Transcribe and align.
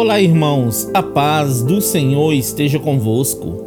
Olá, 0.00 0.20
irmãos, 0.20 0.88
a 0.94 1.02
paz 1.02 1.60
do 1.60 1.80
Senhor 1.80 2.32
esteja 2.32 2.78
convosco. 2.78 3.64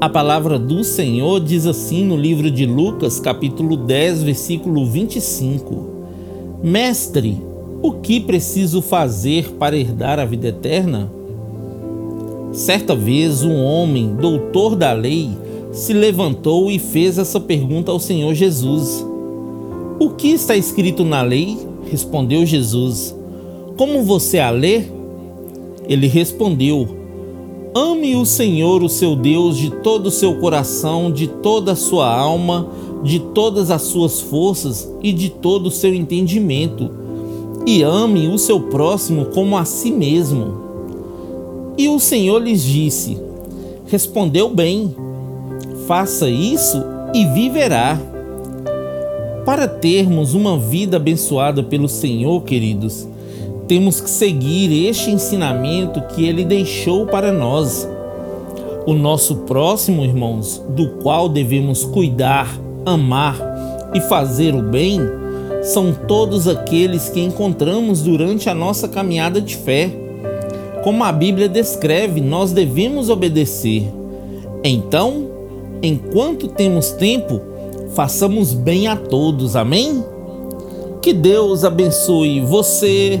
A 0.00 0.08
palavra 0.08 0.60
do 0.60 0.84
Senhor 0.84 1.40
diz 1.40 1.66
assim 1.66 2.04
no 2.04 2.16
livro 2.16 2.52
de 2.52 2.64
Lucas, 2.64 3.18
capítulo 3.18 3.76
10, 3.76 4.22
versículo 4.22 4.86
25: 4.86 5.86
Mestre, 6.62 7.42
o 7.82 7.94
que 7.94 8.20
preciso 8.20 8.80
fazer 8.80 9.54
para 9.54 9.76
herdar 9.76 10.20
a 10.20 10.24
vida 10.24 10.46
eterna? 10.46 11.10
Certa 12.52 12.94
vez, 12.94 13.42
um 13.42 13.60
homem, 13.60 14.14
doutor 14.14 14.76
da 14.76 14.92
lei, 14.92 15.30
se 15.72 15.92
levantou 15.92 16.70
e 16.70 16.78
fez 16.78 17.18
essa 17.18 17.40
pergunta 17.40 17.90
ao 17.90 17.98
Senhor 17.98 18.32
Jesus: 18.34 19.04
O 19.98 20.10
que 20.10 20.28
está 20.28 20.56
escrito 20.56 21.04
na 21.04 21.22
lei? 21.22 21.58
Respondeu 21.90 22.46
Jesus: 22.46 23.12
Como 23.76 24.04
você 24.04 24.38
a 24.38 24.50
lê? 24.50 24.94
Ele 25.88 26.06
respondeu: 26.06 26.88
Ame 27.74 28.16
o 28.16 28.24
Senhor, 28.24 28.82
o 28.82 28.88
seu 28.88 29.14
Deus, 29.14 29.56
de 29.56 29.70
todo 29.70 30.06
o 30.06 30.10
seu 30.10 30.36
coração, 30.36 31.10
de 31.10 31.26
toda 31.26 31.72
a 31.72 31.76
sua 31.76 32.12
alma, 32.12 32.68
de 33.02 33.20
todas 33.20 33.70
as 33.70 33.82
suas 33.82 34.20
forças 34.20 34.90
e 35.02 35.12
de 35.12 35.28
todo 35.28 35.66
o 35.66 35.70
seu 35.70 35.94
entendimento, 35.94 36.90
e 37.66 37.82
ame 37.82 38.28
o 38.28 38.38
seu 38.38 38.60
próximo 38.60 39.26
como 39.26 39.56
a 39.56 39.64
si 39.64 39.90
mesmo. 39.90 40.64
E 41.76 41.88
o 41.88 41.98
Senhor 41.98 42.42
lhes 42.42 42.64
disse: 42.64 43.18
Respondeu 43.86 44.48
bem, 44.48 44.94
faça 45.86 46.28
isso 46.28 46.82
e 47.14 47.24
viverá. 47.26 48.00
Para 49.44 49.68
termos 49.68 50.34
uma 50.34 50.58
vida 50.58 50.96
abençoada 50.96 51.62
pelo 51.62 51.88
Senhor, 51.88 52.42
queridos, 52.42 53.06
temos 53.68 54.00
que 54.00 54.08
seguir 54.08 54.88
este 54.88 55.10
ensinamento 55.10 56.00
que 56.14 56.26
ele 56.26 56.44
deixou 56.44 57.06
para 57.06 57.32
nós. 57.32 57.88
O 58.86 58.94
nosso 58.94 59.36
próximo, 59.38 60.04
irmãos, 60.04 60.62
do 60.68 60.90
qual 61.02 61.28
devemos 61.28 61.84
cuidar, 61.84 62.48
amar 62.84 63.36
e 63.92 64.00
fazer 64.00 64.54
o 64.54 64.62
bem, 64.62 65.00
são 65.62 65.92
todos 65.92 66.46
aqueles 66.46 67.08
que 67.08 67.20
encontramos 67.20 68.02
durante 68.02 68.48
a 68.48 68.54
nossa 68.54 68.86
caminhada 68.86 69.40
de 69.40 69.56
fé. 69.56 69.90
Como 70.84 71.02
a 71.02 71.10
Bíblia 71.10 71.48
descreve, 71.48 72.20
nós 72.20 72.52
devemos 72.52 73.10
obedecer. 73.10 73.90
Então, 74.62 75.26
enquanto 75.82 76.46
temos 76.46 76.92
tempo, 76.92 77.40
façamos 77.94 78.54
bem 78.54 78.86
a 78.86 78.94
todos. 78.94 79.56
Amém? 79.56 80.04
Que 81.02 81.12
Deus 81.12 81.64
abençoe 81.64 82.40
você 82.40 83.20